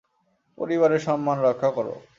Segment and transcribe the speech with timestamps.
[0.57, 1.87] পরিবারের সম্মান রক্ষা কর।